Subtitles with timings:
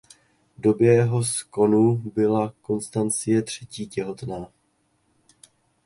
[0.57, 4.47] V době jeho skonu byla Konstancie potřetí těhotná.